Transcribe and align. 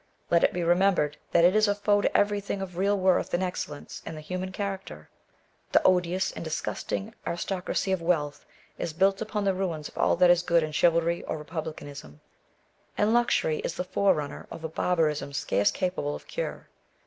Let 0.31 0.43
it 0.43 0.51
be 0.51 0.63
remembered 0.63 1.17
that 1.31 1.43
it 1.45 1.55
is 1.55 1.67
a 1.67 1.75
foe 1.75 2.01
to 2.01 2.17
every 2.17 2.39
thing 2.41 2.59
of 2.59 2.75
real 2.75 2.97
worth 2.97 3.35
and 3.35 3.43
excellence 3.43 4.01
in 4.03 4.15
the 4.15 4.21
human 4.21 4.51
character. 4.51 5.11
The 5.73 5.83
odious 5.83 6.31
and 6.31 6.43
disgusting 6.43 7.13
aristoc 7.27 7.67
racy 7.67 7.91
of 7.91 8.01
wealth, 8.01 8.43
is 8.79 8.93
built 8.93 9.21
upon 9.21 9.43
the 9.43 9.53
ruins 9.53 9.89
of 9.89 9.99
all 9.99 10.15
that 10.15 10.31
is 10.31 10.41
good 10.41 10.63
in 10.63 10.71
chivalry 10.71 11.23
or 11.25 11.37
republicanism; 11.37 12.19
and 12.97 13.13
luxury 13.13 13.59
is 13.59 13.75
the 13.75 13.83
forerunner 13.83 14.47
of 14.49 14.63
a 14.63 14.69
barbarism 14.69 15.33
scarce 15.33 15.69
capable 15.69 16.15
of 16.15 16.25
cure. 16.25 16.69